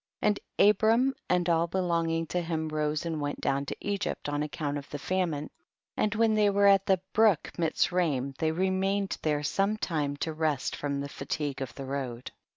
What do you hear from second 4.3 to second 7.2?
accoimt of the famine, and when they were at the